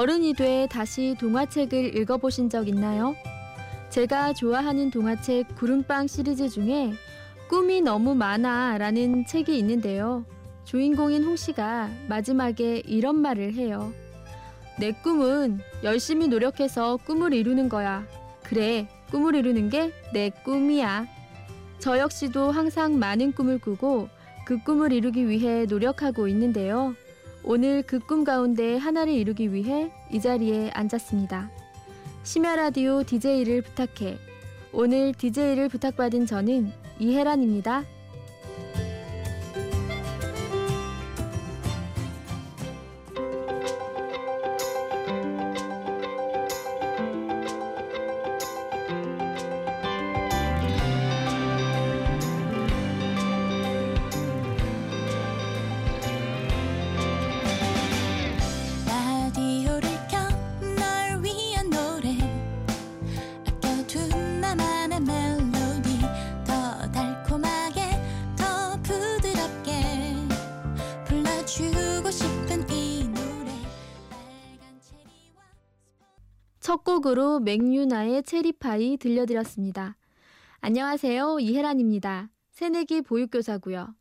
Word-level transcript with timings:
어른이 0.00 0.32
돼 0.32 0.66
다시 0.70 1.14
동화책을 1.20 1.94
읽어보신 1.94 2.48
적 2.48 2.68
있나요? 2.68 3.14
제가 3.90 4.32
좋아하는 4.32 4.90
동화책 4.90 5.56
구름빵 5.56 6.06
시리즈 6.06 6.48
중에 6.48 6.94
꿈이 7.50 7.82
너무 7.82 8.14
많아 8.14 8.78
라는 8.78 9.26
책이 9.26 9.58
있는데요. 9.58 10.24
주인공인 10.64 11.22
홍 11.22 11.36
씨가 11.36 11.90
마지막에 12.08 12.82
이런 12.86 13.16
말을 13.16 13.52
해요. 13.52 13.92
내 14.78 14.92
꿈은 14.92 15.60
열심히 15.84 16.28
노력해서 16.28 16.96
꿈을 17.04 17.34
이루는 17.34 17.68
거야. 17.68 18.06
그래, 18.42 18.88
꿈을 19.10 19.34
이루는 19.34 19.68
게 19.68 19.92
내 20.14 20.30
꿈이야. 20.30 21.06
저 21.78 21.98
역시도 21.98 22.52
항상 22.52 22.98
많은 22.98 23.32
꿈을 23.32 23.58
꾸고 23.58 24.08
그 24.46 24.62
꿈을 24.62 24.94
이루기 24.94 25.28
위해 25.28 25.66
노력하고 25.66 26.26
있는데요. 26.28 26.94
오늘 27.42 27.82
그 27.82 27.98
꿈 28.00 28.24
가운데 28.24 28.76
하나를 28.76 29.12
이루기 29.12 29.52
위해 29.52 29.90
이 30.10 30.20
자리에 30.20 30.70
앉았습니다. 30.70 31.50
심야 32.22 32.56
라디오 32.56 33.02
DJ를 33.02 33.62
부탁해. 33.62 34.18
오늘 34.72 35.12
DJ를 35.12 35.68
부탁받은 35.68 36.26
저는 36.26 36.72
이혜란입니다. 36.98 37.84
첫 77.00 77.02
곡으로 77.02 77.40
맥유나의 77.40 78.24
체리파이 78.24 78.98
들려드렸습니다. 78.98 79.96
안녕하세요. 80.60 81.38
이혜란입니다. 81.40 82.28
새내기 82.50 83.00
보육교사고요. 83.00 83.94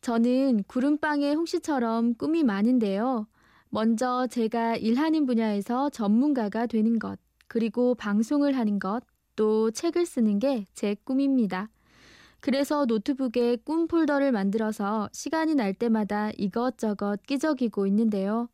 저는 0.00 0.62
구름빵의 0.66 1.34
홍씨처럼 1.34 2.14
꿈이 2.14 2.44
많은데요. 2.44 3.26
먼저 3.68 4.26
제가 4.28 4.76
일하는 4.76 5.26
분야에서 5.26 5.90
전문가가 5.90 6.66
되는 6.66 6.98
것, 6.98 7.18
그리고 7.46 7.94
방송을 7.94 8.56
하는 8.56 8.78
것, 8.78 9.02
또 9.34 9.70
책을 9.70 10.06
쓰는 10.06 10.38
게 10.38 10.64
제 10.72 10.96
꿈입니다. 11.04 11.68
그래서 12.40 12.86
노트북에 12.86 13.56
꿈 13.64 13.86
폴더를 13.86 14.32
만들어서 14.32 15.10
시간이 15.12 15.56
날 15.56 15.74
때마다 15.74 16.30
이것저것 16.38 17.22
끼적이고 17.26 17.86
있는데요. 17.88 18.48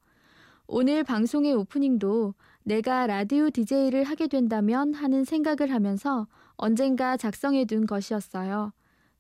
오늘 0.67 1.05
방송의 1.05 1.53
오프닝도 1.55 2.35
내가 2.65 3.07
라디오 3.07 3.51
DJ를 3.51 4.05
하게 4.05 4.29
된다면 4.29 4.95
하는 4.95 5.25
생각을 5.25 5.73
하면서 5.73 6.27
언젠가 6.57 7.17
작성해 7.17 7.65
둔 7.65 7.87
것이었어요. 7.87 8.73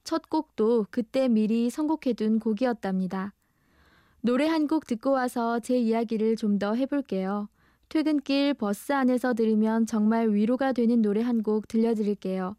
첫 0.04 0.28
곡도 0.30 0.86
그때 0.90 1.28
미리 1.28 1.70
선곡해 1.70 2.14
둔 2.14 2.38
곡이었답니다. 2.38 3.34
노래 4.20 4.46
한 4.48 4.66
곡 4.68 4.86
듣고 4.86 5.10
와서 5.12 5.58
제 5.60 5.76
이야기를 5.78 6.36
좀 6.36 6.58
더 6.58 6.74
해볼게요. 6.74 7.48
퇴근길 7.88 8.54
버스 8.54 8.92
안에서 8.92 9.34
들으면 9.34 9.86
정말 9.86 10.28
위로가 10.30 10.72
되는 10.72 11.02
노래 11.02 11.22
한 11.22 11.42
곡 11.42 11.66
들려드릴게요. 11.68 12.56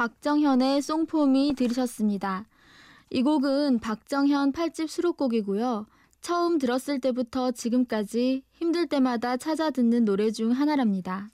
박정현의 0.00 0.80
송폼이 0.80 1.56
들으셨습니다. 1.56 2.46
이 3.10 3.22
곡은 3.22 3.80
박정현 3.80 4.52
8집 4.52 4.88
수록곡이고요. 4.88 5.84
처음 6.22 6.56
들었을 6.56 7.00
때부터 7.00 7.50
지금까지 7.50 8.42
힘들 8.50 8.86
때마다 8.86 9.36
찾아 9.36 9.68
듣는 9.68 10.06
노래 10.06 10.30
중 10.30 10.52
하나랍니다. 10.52 11.28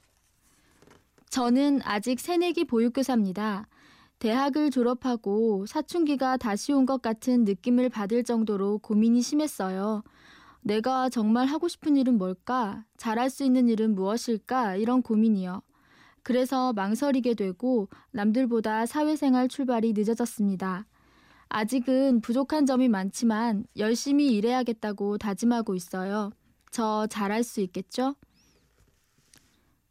저는 1.30 1.78
아직 1.84 2.18
새내기 2.18 2.64
보육교사입니다. 2.64 3.68
대학을 4.18 4.72
졸업하고 4.72 5.64
사춘기가 5.66 6.36
다시 6.36 6.72
온 6.72 6.86
것 6.86 7.00
같은 7.00 7.44
느낌을 7.44 7.88
받을 7.88 8.24
정도로 8.24 8.78
고민이 8.78 9.22
심했어요. 9.22 10.02
내가 10.62 11.08
정말 11.08 11.46
하고 11.46 11.68
싶은 11.68 11.96
일은 11.96 12.18
뭘까? 12.18 12.84
잘할 12.96 13.30
수 13.30 13.44
있는 13.44 13.68
일은 13.68 13.94
무엇일까? 13.94 14.74
이런 14.74 15.02
고민이요. 15.02 15.62
그래서 16.26 16.72
망설이게 16.72 17.34
되고 17.34 17.88
남들보다 18.10 18.84
사회생활 18.86 19.46
출발이 19.46 19.92
늦어졌습니다. 19.92 20.84
아직은 21.48 22.20
부족한 22.20 22.66
점이 22.66 22.88
많지만 22.88 23.64
열심히 23.76 24.34
일해야겠다고 24.34 25.18
다짐하고 25.18 25.76
있어요. 25.76 26.32
저 26.72 27.06
잘할 27.06 27.44
수 27.44 27.60
있겠죠? 27.60 28.16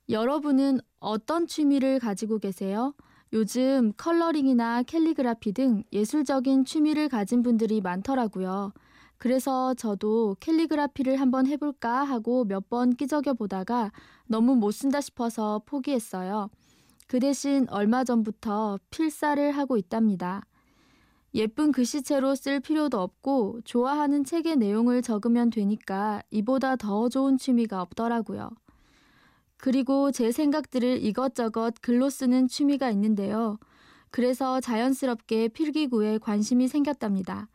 여러분은 0.10 0.80
어떤 1.00 1.48
취미를 1.48 2.00
가지고 2.00 2.40
계세요? 2.40 2.94
요즘 3.32 3.94
컬러링이나 3.96 4.84
캘리그라피 4.84 5.54
등 5.54 5.84
예술적인 5.94 6.66
취미를 6.66 7.08
가진 7.08 7.44
분들이 7.44 7.80
많더라고요. 7.80 8.74
그래서 9.18 9.74
저도 9.76 10.36
calligraphy를 10.42 11.16
한번 11.16 11.48
해볼까 11.48 12.04
하고 12.04 12.44
몇 12.44 12.70
번 12.70 12.94
끼적여 12.94 13.36
보다가 13.36 13.94
너무 14.28 14.56
못 14.56 14.72
쓴다 14.72 15.02
싶어서 15.02 15.62
포기했어요. 15.66 16.50
그 17.08 17.20
대신 17.20 17.68
얼마 17.70 18.04
전부터 18.04 18.80
필사를 18.90 19.52
하고 19.52 19.78
있답니다. 19.78 20.44
예쁜 21.36 21.72
글씨체로 21.72 22.34
쓸 22.36 22.60
필요도 22.62 23.00
없고 23.00 23.60
좋아하는 23.66 24.24
책의 24.24 24.56
내용을 24.56 25.02
적으면 25.02 25.50
되니까 25.50 26.22
이보다 26.32 26.78
더 26.78 27.10
좋은 27.10 27.38
취미가 27.38 27.82
없더라고요. 27.82 28.50
그리고 29.58 30.12
제 30.12 30.32
생각들을 30.32 31.04
이것저것 31.04 31.74
글로 31.82 32.10
쓰는 32.10 32.48
취미가 32.48 32.90
있는데요. 32.92 33.58
그래서 34.12 34.62
자연스럽게 34.62 35.50
필기구에 35.50 36.20
관심이 36.20 36.68
생겼답니다. 36.70 37.50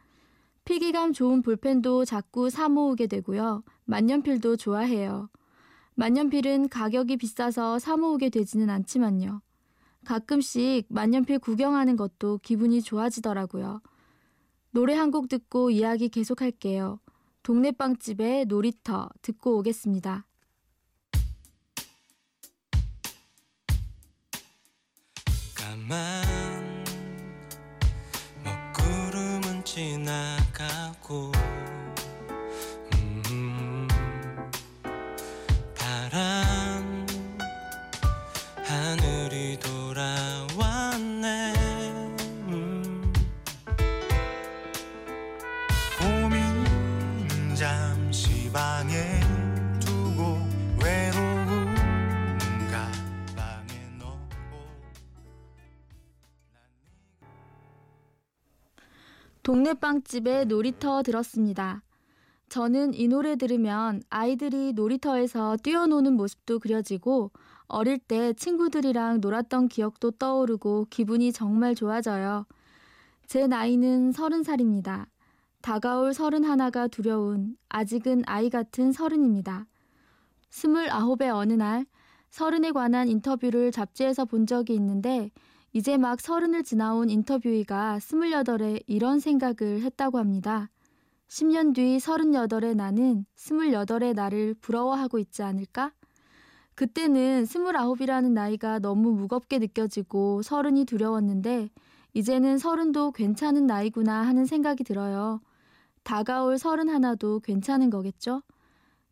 필기감 0.67 1.15
좋은 1.15 1.41
볼펜도 1.41 2.05
자꾸 2.05 2.51
사 2.51 2.69
모으게 2.69 3.07
되고요. 3.07 3.63
만년필도 3.87 4.57
좋아해요. 4.57 5.31
만년필은 5.95 6.69
가격이 6.69 7.17
비싸서 7.19 7.79
사모으게 7.79 8.31
되지는 8.31 8.71
않지만요. 8.71 9.43
가끔씩 10.05 10.87
만년필 10.89 11.39
구경하는 11.41 11.97
것도 11.97 12.39
기분이 12.39 12.81
좋아지더라고요. 12.83 13.83
노래 14.73 14.95
한 14.95 15.11
곡 15.11 15.29
듣고 15.29 15.71
이야기 15.71 16.09
계속할게요. 16.09 17.01
동네 17.43 17.73
빵집의 17.73 18.47
놀이터 18.47 19.09
듣고 19.23 19.59
오겠습니다. 19.59 20.27
가만 25.55 26.85
먹구름은 28.45 29.65
지나 29.65 30.37
가고 30.53 31.33
동네 59.71 59.79
빵집에 59.79 60.45
놀이터 60.47 61.01
들었습니다. 61.05 61.85
저는 62.49 62.93
이 62.93 63.07
노래 63.07 63.37
들으면 63.37 64.03
아이들이 64.11 64.73
놀이터에서 64.73 65.57
뛰어노는 65.63 66.15
모습도 66.15 66.59
그려지고 66.59 67.31
어릴 67.69 67.99
때 67.99 68.33
친구들이랑 68.33 69.21
놀았던 69.21 69.69
기억도 69.69 70.11
떠오르고 70.11 70.89
기분이 70.91 71.33
정말 71.33 71.77
좋아져요. 71.77 72.47
제 73.29 73.47
나이는 73.47 74.11
서른 74.11 74.43
살입니다. 74.43 75.07
다가올 75.63 76.15
서른 76.15 76.43
하나가 76.43 76.89
두려운 76.89 77.57
아직은 77.69 78.25
아이 78.27 78.51
같은 78.51 78.91
서른입니다. 78.91 79.67
스물아홉의 80.51 81.31
어느 81.31 81.53
날 81.53 81.87
서른에 82.31 82.73
관한 82.73 83.07
인터뷰를 83.07 83.71
잡지에서 83.71 84.25
본 84.25 84.47
적이 84.47 84.75
있는데 84.75 85.31
이제 85.73 85.97
막 85.97 86.21
서른을 86.21 86.65
지나온 86.65 87.11
인터뷰이가 87.11 88.01
스물여덟에 88.01 88.81
이런 88.89 89.21
생각을 89.21 89.83
했다고 89.83 90.19
합니다. 90.19 90.69
10년 91.29 91.75
뒤 91.75 92.01
서른여덟의 92.01 92.75
나는 92.75 93.25
스물여덟의 93.37 94.15
나를 94.15 94.55
부러워하고 94.61 95.21
있지 95.21 95.45
않을까? 95.45 95.93
그때는 96.75 97.47
스물아홉이라는 97.47 98.35
나이가 98.35 98.81
너무 98.81 99.13
무겁게 99.13 99.61
느껴지고 99.61 100.43
서른이 100.43 100.87
두려웠는데 100.87 101.71
이제는 102.15 102.59
서른도 102.59 103.13
괜찮은 103.13 103.67
나이구나 103.67 104.27
하는 104.27 104.47
생각이 104.47 104.83
들어요. 104.83 105.41
다가올 106.03 106.59
서른 106.59 106.89
하나도 106.89 107.41
괜찮은 107.41 107.91
거겠죠? 107.91 108.43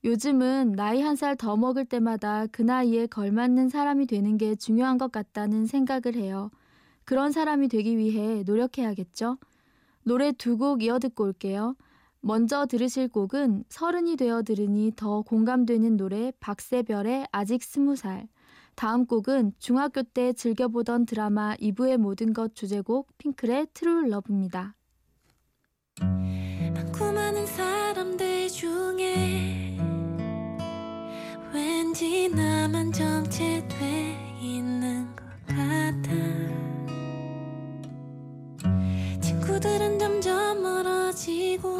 요즘은 0.04 0.72
나이 0.76 1.00
한 1.02 1.14
살 1.16 1.36
더 1.36 1.56
먹을 1.56 1.84
때마다 1.84 2.46
그 2.46 2.62
나이에 2.62 3.06
걸맞는 3.06 3.68
사람이 3.68 4.06
되는 4.06 4.38
게 4.38 4.54
중요한 4.54 4.96
것 4.98 5.10
같다는 5.10 5.66
생각을 5.66 6.14
해요. 6.14 6.50
그런 7.04 7.32
사람이 7.32 7.68
되기 7.68 7.96
위해 7.98 8.42
노력해야겠죠? 8.46 9.38
노래 10.04 10.32
두 10.32 10.56
곡 10.56 10.82
이어 10.82 10.98
듣고 10.98 11.24
올게요. 11.24 11.74
먼저 12.20 12.66
들으실 12.66 13.08
곡은 13.08 13.64
서른이 13.68 14.16
되어 14.16 14.42
들으니 14.42 14.92
더 14.96 15.22
공감되는 15.22 15.96
노래 15.96 16.32
박세별의 16.40 17.26
아직 17.32 17.62
스무 17.62 17.96
살. 17.96 18.28
다음 18.76 19.06
곡은 19.06 19.52
중학교 19.58 20.02
때 20.02 20.32
즐겨보던 20.32 21.06
드라마 21.06 21.56
이브의 21.56 21.96
모든 21.96 22.32
것 22.32 22.54
주제곡 22.54 23.08
핑클의 23.18 23.68
True 23.74 24.08
Love입니다. 24.08 24.76
많고 26.74 27.12
많은 27.12 27.46
사람들 27.46 28.48
중에 28.48 29.07
왠지 32.00 32.28
나만 32.28 32.92
정체돼 32.92 34.38
있는 34.40 35.08
것 35.16 35.24
같아. 35.48 36.12
친구들은 39.20 39.98
점점 39.98 40.62
멀어지고 40.62 41.76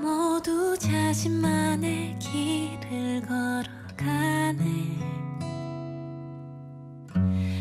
모두 0.00 0.76
자신만의 0.76 2.18
길을 2.18 3.22
걸어가네. 3.22 4.64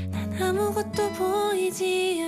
난 0.09 0.41
아무것도 0.41 1.11
보이지 1.11 2.23
않아 2.23 2.24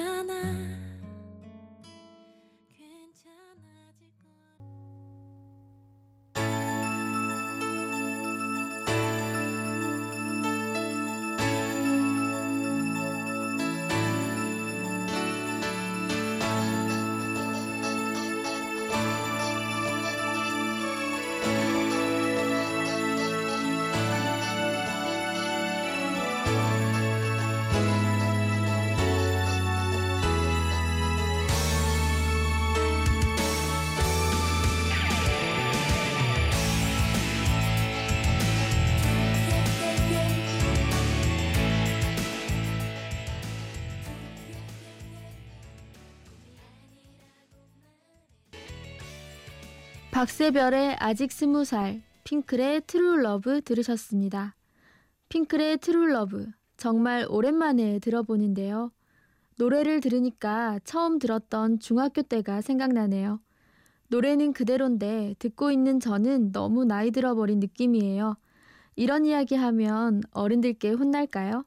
박세별의 50.17 50.95
아직 50.99 51.31
스무 51.31 51.63
살, 51.63 52.01
핑클의 52.23 52.87
True 52.87 53.17
Love 53.17 53.61
들으셨습니다. 53.61 54.55
핑클의 55.29 55.77
True 55.77 56.07
Love 56.07 56.47
정말 56.75 57.27
오랜만에 57.29 57.99
들어보는데요. 57.99 58.91
노래를 59.59 60.01
들으니까 60.01 60.79
처음 60.83 61.19
들었던 61.19 61.79
중학교 61.79 62.23
때가 62.23 62.61
생각나네요. 62.61 63.39
노래는 64.07 64.53
그대로인데 64.53 65.35
듣고 65.37 65.69
있는 65.69 65.99
저는 65.99 66.51
너무 66.51 66.83
나이 66.83 67.11
들어버린 67.11 67.59
느낌이에요. 67.59 68.37
이런 68.95 69.23
이야기 69.23 69.53
하면 69.53 70.23
어른들께 70.31 70.93
혼날까요? 70.93 71.63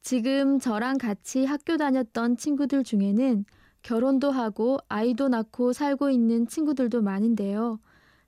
지금 0.00 0.58
저랑 0.58 0.96
같이 0.96 1.44
학교 1.44 1.76
다녔던 1.76 2.38
친구들 2.38 2.84
중에는 2.84 3.44
결혼도 3.86 4.32
하고 4.32 4.78
아이도 4.88 5.28
낳고 5.28 5.72
살고 5.72 6.10
있는 6.10 6.48
친구들도 6.48 7.02
많은데요. 7.02 7.78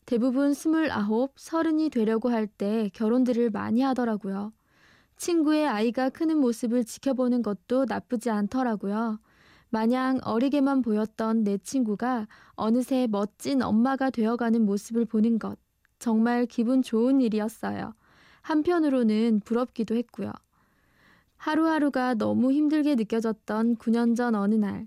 대부분 0.06 0.54
스물아홉, 0.54 1.32
서른이 1.34 1.90
되려고 1.90 2.30
할 2.30 2.46
때 2.46 2.88
결혼들을 2.94 3.50
많이 3.50 3.82
하더라고요. 3.82 4.52
친구의 5.16 5.66
아이가 5.66 6.10
크는 6.10 6.38
모습을 6.38 6.84
지켜보는 6.84 7.42
것도 7.42 7.86
나쁘지 7.88 8.30
않더라고요. 8.30 9.18
마냥 9.70 10.20
어리게만 10.22 10.82
보였던 10.82 11.42
내 11.42 11.58
친구가 11.58 12.28
어느새 12.54 13.08
멋진 13.10 13.60
엄마가 13.60 14.10
되어가는 14.10 14.64
모습을 14.64 15.06
보는 15.06 15.40
것. 15.40 15.58
정말 15.98 16.46
기분 16.46 16.82
좋은 16.82 17.20
일이었어요. 17.20 17.94
한편으로는 18.42 19.40
부럽기도 19.44 19.96
했고요. 19.96 20.30
하루하루가 21.36 22.14
너무 22.14 22.52
힘들게 22.52 22.94
느껴졌던 22.94 23.74
9년 23.78 24.14
전 24.14 24.36
어느 24.36 24.54
날, 24.54 24.86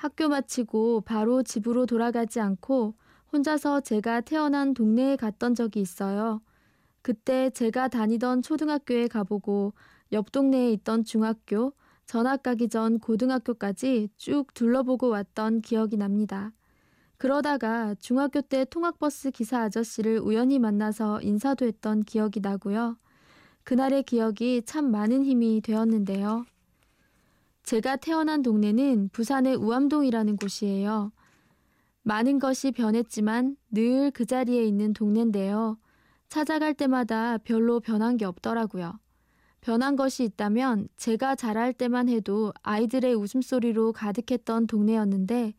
학교 0.00 0.30
마치고 0.30 1.02
바로 1.02 1.42
집으로 1.42 1.84
돌아가지 1.84 2.40
않고 2.40 2.94
혼자서 3.34 3.82
제가 3.82 4.22
태어난 4.22 4.72
동네에 4.72 5.16
갔던 5.16 5.54
적이 5.54 5.82
있어요. 5.82 6.40
그때 7.02 7.50
제가 7.50 7.88
다니던 7.88 8.40
초등학교에 8.40 9.08
가보고 9.08 9.74
옆 10.12 10.32
동네에 10.32 10.72
있던 10.72 11.04
중학교, 11.04 11.74
전학 12.06 12.42
가기 12.42 12.70
전 12.70 12.98
고등학교까지 12.98 14.08
쭉 14.16 14.54
둘러보고 14.54 15.10
왔던 15.10 15.60
기억이 15.60 15.98
납니다. 15.98 16.50
그러다가 17.18 17.94
중학교 17.96 18.40
때 18.40 18.64
통학버스 18.64 19.32
기사 19.32 19.60
아저씨를 19.60 20.20
우연히 20.20 20.58
만나서 20.58 21.20
인사도 21.20 21.66
했던 21.66 22.00
기억이 22.04 22.40
나고요. 22.40 22.96
그날의 23.64 24.04
기억이 24.04 24.62
참 24.64 24.90
많은 24.90 25.26
힘이 25.26 25.60
되었는데요. 25.60 26.46
제가 27.62 27.96
태어난 27.96 28.42
동네는 28.42 29.10
부산의 29.12 29.56
우암동이라는 29.56 30.36
곳이에요. 30.36 31.12
많은 32.02 32.38
것이 32.38 32.72
변했지만 32.72 33.56
늘 33.70 34.10
그 34.12 34.24
자리에 34.26 34.64
있는 34.64 34.92
동네인데요. 34.92 35.78
찾아갈 36.28 36.74
때마다 36.74 37.38
별로 37.38 37.80
변한 37.80 38.16
게 38.16 38.24
없더라고요. 38.24 38.98
변한 39.60 39.96
것이 39.96 40.24
있다면 40.24 40.88
제가 40.96 41.34
자랄 41.36 41.72
때만 41.74 42.08
해도 42.08 42.52
아이들의 42.62 43.14
웃음소리로 43.14 43.92
가득했던 43.92 44.66
동네였는데 44.66 45.54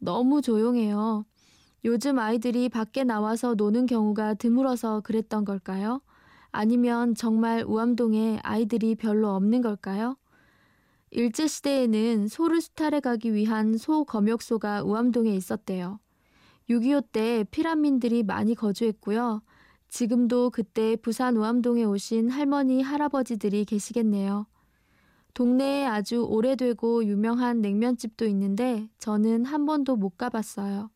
너무 0.00 0.42
조용해요. 0.42 1.24
요즘 1.84 2.18
아이들이 2.18 2.68
밖에 2.68 3.04
나와서 3.04 3.54
노는 3.54 3.86
경우가 3.86 4.34
드물어서 4.34 5.00
그랬던 5.02 5.44
걸까요? 5.44 6.02
아니면 6.50 7.14
정말 7.14 7.64
우암동에 7.66 8.40
아이들이 8.42 8.94
별로 8.96 9.30
없는 9.34 9.62
걸까요? 9.62 10.16
일제시대에는 11.16 12.28
소를 12.28 12.60
수탈해 12.60 13.00
가기 13.00 13.32
위한 13.32 13.78
소 13.78 14.04
검역소가 14.04 14.82
우암동에 14.82 15.34
있었대요. 15.34 15.98
6.25 16.68 17.04
때 17.10 17.44
피란민들이 17.50 18.22
많이 18.22 18.54
거주했고요. 18.54 19.40
지금도 19.88 20.50
그때 20.50 20.94
부산 20.96 21.38
우암동에 21.38 21.84
오신 21.84 22.28
할머니, 22.28 22.82
할아버지들이 22.82 23.64
계시겠네요. 23.64 24.46
동네에 25.32 25.86
아주 25.86 26.22
오래되고 26.22 27.06
유명한 27.06 27.62
냉면집도 27.62 28.26
있는데 28.26 28.90
저는 28.98 29.46
한 29.46 29.64
번도 29.64 29.96
못 29.96 30.18
가봤어요. 30.18 30.90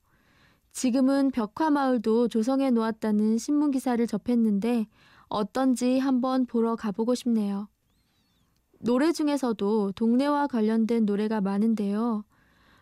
지금은 0.73 1.31
벽화마을도 1.31 2.29
조성해 2.29 2.71
놓았다는 2.73 3.39
신문기사를 3.39 4.07
접했는데 4.07 4.87
어떤지 5.29 5.99
한번 5.99 6.45
보러 6.45 6.77
가보고 6.77 7.15
싶네요. 7.15 7.69
노래 8.83 9.13
중에서도 9.13 9.93
동네와 9.93 10.47
관련된 10.47 11.05
노래가 11.05 11.41
많은데요. 11.41 12.25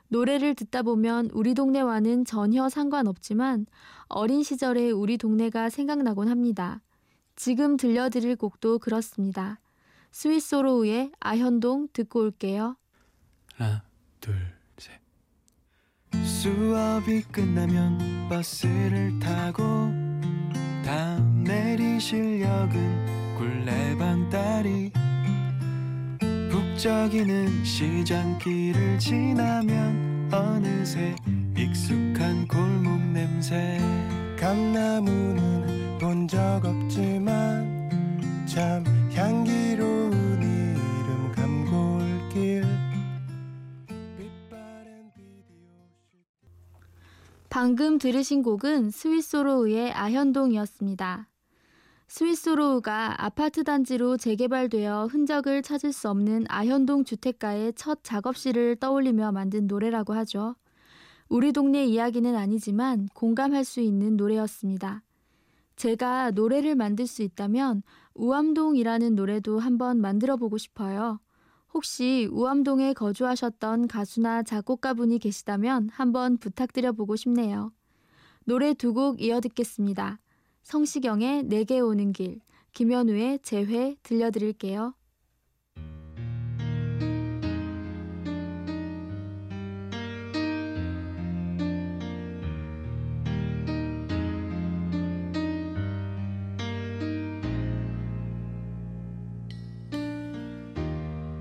노래를 0.09 0.55
듣다 0.55 0.83
보면 0.83 1.28
우리 1.33 1.55
동네와는 1.55 2.25
전혀 2.25 2.69
상관없지만 2.69 3.67
어린 4.07 4.43
시절의 4.43 4.93
우리 4.93 5.19
동네가 5.19 5.71
생각나곤 5.71 6.28
합니다. 6.28 6.81
지금 7.37 7.76
들려드릴 7.76 8.37
곡도 8.37 8.78
그렇습니다. 8.78 9.61
스위스로우의 10.12 11.12
아현동 11.21 11.88
듣고 11.93 12.21
올게요. 12.21 12.76
하나, 13.55 13.83
둘, 14.21 14.35
셋. 14.78 15.00
수업이 16.25 17.23
끝나면 17.23 18.28
버스를 18.28 19.19
타고 19.19 19.62
다음 20.85 21.45
내리실 21.45 22.40
역은 22.40 23.37
굴레방 23.37 24.31
다리 24.31 24.90
북적이는 26.78 27.64
시장길을 27.64 29.00
지나면 29.00 30.32
어느새 30.32 31.16
익숙한 31.56 32.47
골목 32.47 33.00
냄새 33.00 33.80
감나무는 34.38 35.99
본 35.99 36.28
적 36.28 36.38
없지만 36.64 38.47
참 38.47 38.85
향기로운 39.12 40.12
이름 40.40 41.32
감골길 41.35 42.64
방금 47.50 47.99
들으신 47.99 48.44
곡은 48.44 48.92
스위스로우의 48.92 49.90
아현동이었습니다. 49.94 51.28
스위스로우가 52.09 53.23
아파트 53.23 53.65
단지로 53.65 54.17
재개발되어 54.17 55.07
흔적을 55.07 55.62
찾을 55.62 55.93
수 55.93 56.09
없는 56.09 56.47
아현동 56.49 57.05
주택가의 57.05 57.75
첫 57.75 58.03
작업실을 58.03 58.77
떠올리며 58.77 59.33
만든 59.33 59.67
노래라고 59.67 60.15
하죠. 60.15 60.57
우리 61.29 61.53
동네 61.53 61.85
이야기는 61.85 62.35
아니지만 62.35 63.09
공감할 63.12 63.65
수 63.65 63.81
있는 63.81 64.17
노래였습니다. 64.17 65.03
제가 65.77 66.31
노래를 66.31 66.75
만들 66.75 67.07
수 67.07 67.23
있다면 67.23 67.83
우암동이라는 68.15 69.15
노래도 69.15 69.59
한번 69.59 70.00
만들어 70.00 70.37
보고 70.37 70.57
싶어요. 70.57 71.21
혹시 71.75 72.27
우암동에 72.33 72.95
거주하셨던 72.95 73.87
가수나 73.87 74.43
작곡가분이 74.43 75.19
계시다면 75.19 75.91
한번 75.93 76.38
부탁드려 76.38 76.93
보고 76.93 77.17
싶네요. 77.17 77.71
노래 78.45 78.73
두 78.73 78.95
곡 78.95 79.21
이어 79.21 79.41
듣겠습니다. 79.41 80.19
성시경의 80.65 81.45
내게 81.45 81.81
오는 81.81 82.12
길, 82.12 82.41
김현우의 82.73 83.41
재회 83.43 83.97
들려드릴게요. 84.03 84.95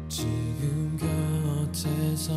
지금 0.08 0.98
곁에서 0.98 2.34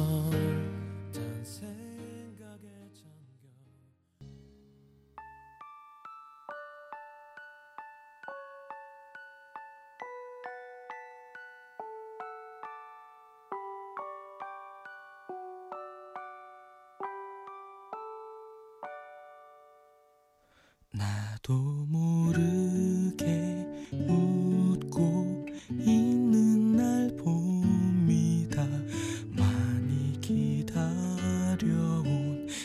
나도 21.50 21.59
모르게 21.88 23.66
웃고 24.07 25.47
있는 25.80 26.76
날 26.76 27.16
봅니다. 27.16 28.64
많이 29.37 30.21
기다려온 30.21 30.87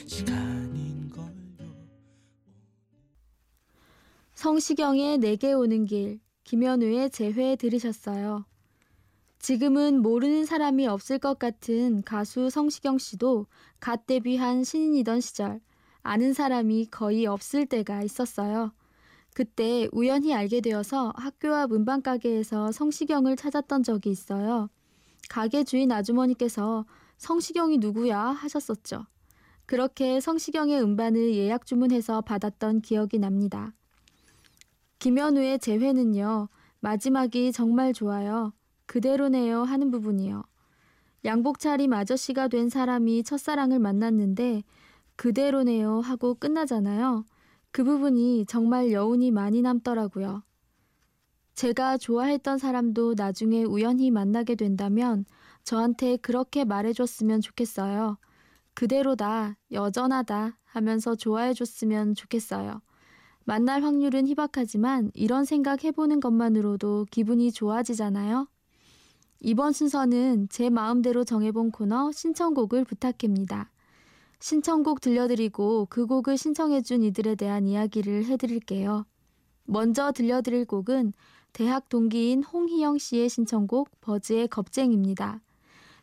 시간인걸요. 0.06 1.34
성시경의 4.36 5.18
내게 5.18 5.54
오는 5.54 5.86
길, 5.86 6.20
김현우의 6.44 7.10
재회 7.10 7.56
들으셨어요. 7.56 8.46
지금은 9.40 10.04
모르는 10.04 10.46
사람이 10.46 10.86
없을 10.86 11.18
것 11.18 11.40
같은 11.40 12.04
가수 12.04 12.52
성시경 12.52 13.00
씨도 13.00 13.48
갓 13.80 14.06
데뷔한 14.06 14.64
신인이던 14.64 15.22
시절 15.22 15.60
아는 16.06 16.34
사람이 16.34 16.90
거의 16.92 17.26
없을 17.26 17.66
때가 17.66 18.04
있었어요. 18.04 18.72
그때 19.34 19.90
우연히 19.92 20.36
알게 20.36 20.62
되어서 20.62 21.12
학교와 21.16 21.66
문방가게에서 21.66 22.72
성시경을 22.72 23.36
찾았던 23.36 23.82
적이 23.82 24.12
있어요. 24.12 24.70
가게 25.30 25.64
주인 25.64 25.92
아주머니께서 25.92 26.86
성시경이 27.18 27.80
누구야 27.80 28.20
하셨었죠. 28.20 29.08
그렇게 29.66 30.20
성시경의 30.20 30.80
음반을 30.80 31.34
예약 31.34 31.66
주문해서 31.66 32.22
받았던 32.22 32.82
기억이 32.82 33.18
납니다. 33.18 33.74
김현우의 35.00 35.58
재회는요, 35.58 36.50
마지막이 36.82 37.52
정말 37.52 37.94
좋아요. 37.94 38.54
그대로네요 38.86 39.64
하는 39.64 39.90
부분이요. 39.90 40.44
양복 41.26 41.58
차림 41.58 41.94
아저씨가 41.94 42.48
된 42.48 42.70
사람이 42.70 43.24
첫사랑을 43.24 43.80
만났는데 43.80 44.62
그대로네요 45.16 46.00
하고 46.02 46.36
끝나잖아요. 46.36 47.26
그 47.72 47.84
부분이 47.84 48.46
정말 48.48 48.92
여운이 48.92 49.32
많이 49.32 49.62
남더라고요. 49.62 50.44
제가 51.56 51.98
좋아했던 51.98 52.58
사람도 52.58 53.16
나중에 53.16 53.64
우연히 53.64 54.12
만나게 54.12 54.56
된다면 54.56 55.26
저한테 55.64 56.18
그렇게 56.18 56.66
말해줬으면 56.66 57.42
좋겠어요. 57.42 58.18
그대로다, 58.74 59.58
여전하다 59.72 60.58
하면서 60.66 61.16
좋아해줬으면 61.16 62.14
좋겠어요. 62.16 62.82
만날 63.46 63.84
확률은 63.84 64.28
희박하지만 64.28 65.12
이런 65.14 65.46
생각 65.46 65.84
해보는 65.84 66.20
것만으로도 66.20 67.06
기분이 67.10 67.52
좋아지잖아요. 67.52 68.48
이번 69.40 69.72
순서는 69.72 70.50
제 70.50 70.70
마음대로 70.70 71.24
정해본 71.24 71.72
코너 71.72 72.12
신청곡을 72.12 72.84
부탁합니다. 72.84 73.72
신청곡 74.46 75.02
들려드리고 75.02 75.88
그 75.90 76.06
곡을 76.06 76.38
신청해준 76.38 77.02
이들에 77.02 77.34
대한 77.34 77.66
이야기를 77.66 78.26
해드릴게요. 78.26 79.08
먼저 79.64 80.12
들려드릴 80.12 80.66
곡은 80.66 81.14
대학 81.52 81.90
동기인 81.90 82.44
홍희영 82.44 83.00
씨의 83.00 83.28
신청곡 83.28 83.90
버즈의 84.02 84.48
겁쟁입니다. 84.48 85.42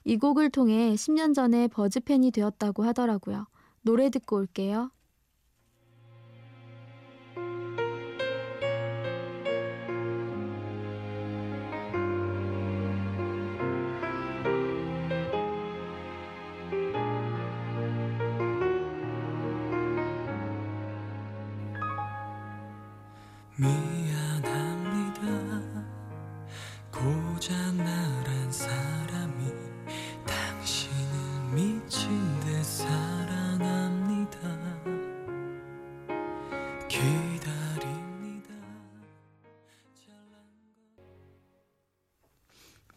이 0.02 0.16
곡을 0.16 0.50
통해 0.50 0.94
10년 0.94 1.36
전에 1.36 1.68
버즈 1.68 2.00
팬이 2.00 2.32
되었다고 2.32 2.82
하더라고요. 2.82 3.46
노래 3.82 4.10
듣고 4.10 4.38
올게요. 4.38 4.90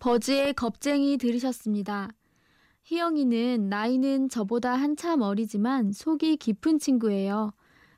버즈의 0.05 0.53
겁쟁이 0.53 1.17
들으셨습니다. 1.17 2.09
희영이는 2.83 3.69
나이는 3.69 4.29
저보다 4.29 4.75
한참 4.75 5.21
어리지만 5.21 5.93
속이 5.93 6.37
깊은 6.37 6.77
친구예요. 6.77 7.53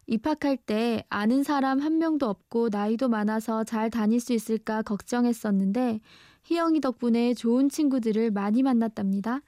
입학할 0.05 0.55
때 0.55 1.03
아는 1.09 1.43
사람 1.43 1.81
한 1.81 1.97
명도 1.97 2.29
없고 2.29 2.69
나이도 2.71 3.09
많아서 3.09 3.65
잘 3.65 3.89
다닐 3.89 4.21
수 4.21 4.31
있을까 4.31 4.83
걱정했었는데 4.83 5.99
희영이 6.45 6.79
덕분에 6.79 7.33
좋은 7.33 7.67
친구들을 7.67 8.31
많이 8.31 8.63
만났답니다. 8.63 9.41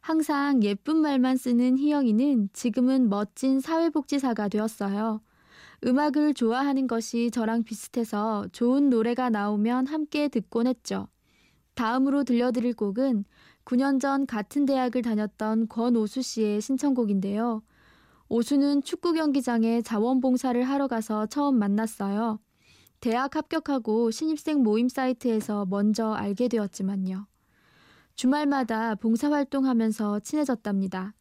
항상 0.00 0.64
예쁜 0.64 0.96
말만 0.96 1.36
쓰는 1.36 1.78
희영이는 1.78 2.48
지금은 2.52 3.08
멋진 3.08 3.60
사회복지사가 3.60 4.48
되었어요. 4.48 5.20
음악을 5.86 6.34
좋아하는 6.34 6.88
것이 6.88 7.30
저랑 7.30 7.62
비슷해서 7.62 8.48
좋은 8.50 8.90
노래가 8.90 9.30
나오면 9.30 9.86
함께 9.86 10.26
듣곤 10.26 10.66
했죠. 10.66 11.06
다음으로 11.80 12.24
들려드릴 12.24 12.74
곡은 12.74 13.24
9년 13.64 14.02
전 14.02 14.26
같은 14.26 14.66
대학을 14.66 15.00
다녔던 15.00 15.68
권오수 15.68 16.20
씨의 16.20 16.60
신청곡인데요. 16.60 17.62
오수는 18.28 18.82
축구 18.82 19.14
경기장에 19.14 19.80
자원봉사를 19.80 20.62
하러 20.62 20.88
가서 20.88 21.24
처음 21.24 21.58
만났어요. 21.58 22.38
대학 23.00 23.34
합격하고 23.34 24.10
신입생 24.10 24.62
모임 24.62 24.90
사이트에서 24.90 25.64
먼저 25.70 26.12
알게 26.12 26.48
되었지만요. 26.48 27.26
주말마다 28.14 28.94
봉사활동하면서 28.96 30.20
친해졌답니다. 30.20 31.14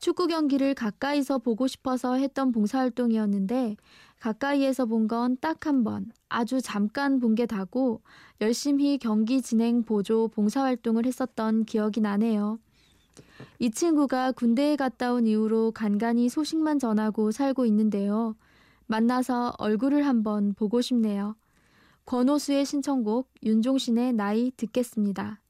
축구 0.00 0.26
경기를 0.26 0.72
가까이서 0.72 1.36
보고 1.40 1.66
싶어서 1.66 2.14
했던 2.14 2.50
봉사활동이었는데 2.50 3.76
가까이에서 4.22 4.86
본 4.86 5.08
건 5.08 5.36
딱 5.36 5.66
한 5.66 5.82
번, 5.82 6.12
아주 6.28 6.60
잠깐 6.60 7.18
본 7.18 7.34
게 7.34 7.44
다고 7.44 8.02
열심히 8.40 8.96
경기 8.98 9.42
진행 9.42 9.82
보조 9.82 10.28
봉사활동을 10.28 11.06
했었던 11.06 11.64
기억이 11.64 12.00
나네요. 12.00 12.60
이 13.58 13.70
친구가 13.72 14.30
군대에 14.32 14.76
갔다 14.76 15.12
온 15.12 15.26
이후로 15.26 15.72
간간히 15.72 16.28
소식만 16.28 16.78
전하고 16.78 17.32
살고 17.32 17.66
있는데요. 17.66 18.36
만나서 18.86 19.54
얼굴을 19.58 20.06
한번 20.06 20.54
보고 20.54 20.80
싶네요. 20.80 21.34
권호수의 22.04 22.64
신청곡 22.64 23.28
윤종신의 23.42 24.12
나이 24.12 24.52
듣겠습니다. 24.56 25.41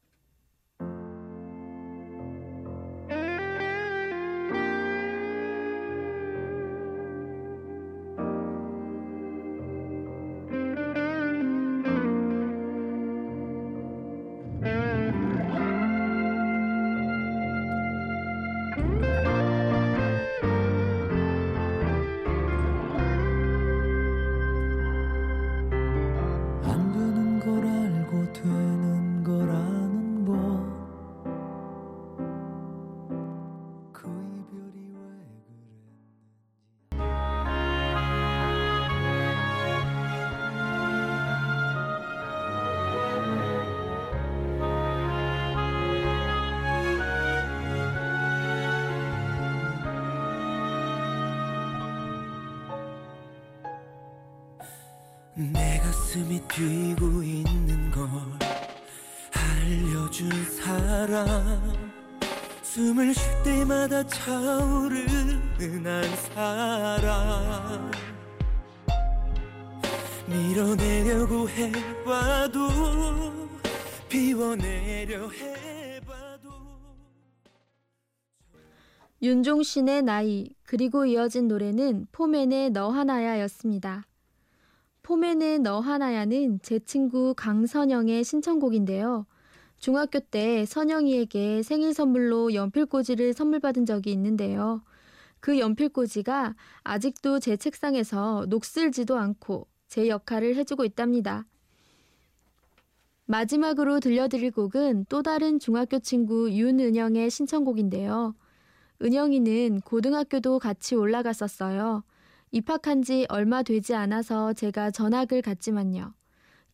내 55.35 55.79
가슴이 55.79 56.41
뛰고 56.47 57.23
있는 57.23 57.91
걸 57.91 58.07
알려준 59.33 60.31
사람. 60.45 61.73
숨을 62.62 63.14
쉴 63.14 63.42
때마다 63.42 64.07
차오르는 64.07 65.87
한 65.87 66.16
사람. 66.16 67.90
밀어내려고 70.27 71.49
해봐도 71.49 72.68
비워내려 74.11 75.31
해봐도. 75.31 76.51
윤종신의 79.23 80.03
나이 80.03 80.55
그리고 80.64 81.07
이어진 81.07 81.49
노래는 81.49 82.09
포맨의 82.12 82.71
너 82.71 82.90
하나야였습니다. 82.90 84.05
포맨의 85.03 85.59
너 85.61 85.81
하나야는 85.81 86.61
제 86.62 86.79
친구 86.79 87.35
강선영의 87.37 88.23
신청곡인데요. 88.23 89.27
중학교 89.79 90.21
때 90.21 90.65
선영이에게 90.65 91.65
생일 91.65 91.93
선물로 91.93 92.55
연필꽂이를 92.55 93.33
선물 93.33 93.59
받은 93.59 93.85
적이 93.85 94.12
있는데요. 94.12 94.83
그 95.41 95.59
연필꽂이가 95.59 96.55
아직도 96.85 97.41
제 97.41 97.57
책상에서 97.57 98.47
녹슬지도 98.49 99.19
않고 99.19 99.67
제 99.88 100.09
역할을 100.09 100.55
해주고 100.55 100.85
있답니다. 100.85 101.47
마지막으로 103.27 103.99
들려드릴 103.99 104.53
곡은 104.53 105.07
또 105.09 105.23
다른 105.23 105.59
중학교 105.59 105.99
친구 105.99 106.49
윤은영의 106.53 107.29
신청곡인데요. 107.29 108.37
은영이는 109.03 109.81
고등학교도 109.81 110.61
같이 110.61 110.95
올라갔었어요. 110.95 112.05
입학한 112.55 113.01
지 113.03 113.25
얼마 113.31 113.62
되지 113.62 113.95
않아서 113.95 114.53
제가 114.53 114.91
전학을 114.91 115.41
갔지만요. 115.41 116.12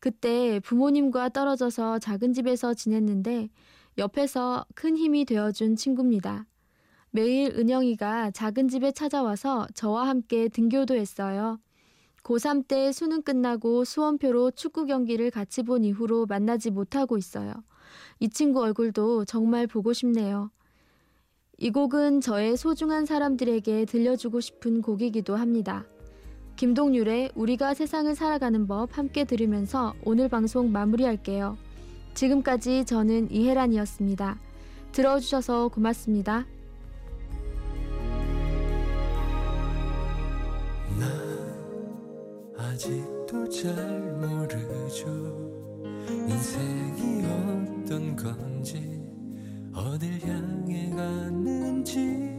그때 0.01 0.59
부모님과 0.59 1.29
떨어져서 1.29 1.99
작은 1.99 2.33
집에서 2.33 2.73
지냈는데 2.73 3.49
옆에서 3.97 4.65
큰 4.75 4.97
힘이 4.97 5.23
되어준 5.23 5.77
친구입니다. 5.77 6.45
매일 7.11 7.57
은영이가 7.57 8.31
작은 8.31 8.67
집에 8.67 8.91
찾아와서 8.91 9.67
저와 9.73 10.09
함께 10.09 10.49
등교도 10.49 10.95
했어요. 10.95 11.61
고3 12.23 12.67
때 12.67 12.91
수능 12.91 13.21
끝나고 13.21 13.85
수험표로 13.85 14.51
축구 14.51 14.85
경기를 14.85 15.31
같이 15.31 15.63
본 15.63 15.85
이후로 15.85 16.25
만나지 16.25 16.71
못하고 16.71 17.17
있어요. 17.17 17.53
이 18.19 18.27
친구 18.27 18.61
얼굴도 18.61 19.23
정말 19.23 19.65
보고 19.65 19.93
싶네요. 19.93 20.51
이 21.61 21.71
곡은 21.71 22.21
저의 22.21 22.55
소중한 22.55 23.05
사람들에게 23.05 23.83
들려주고 23.83 24.39
싶은 24.39 24.81
곡이기도 24.81 25.35
합니다. 25.35 25.85
김동률의 26.55 27.31
우리가 27.35 27.73
세상을 27.73 28.15
살아가는 28.15 28.65
법 28.65 28.97
함께 28.97 29.25
들으면서 29.25 29.93
오늘 30.05 30.29
방송 30.29 30.71
마무리할게요. 30.71 31.57
지금까지 32.13 32.85
저는 32.85 33.29
이혜란이었습니다. 33.29 34.39
들어주셔서 34.93 35.67
고맙습니다. 35.67 36.45
난 40.97 42.55
아직도 42.57 43.49
잘 43.49 43.73
모르죠 44.13 45.07
인생이 46.07 47.25
어떤 47.25 48.15
건지 48.15 48.98
어딜 49.73 50.19
향해 50.25 50.89
가는지 50.89 52.38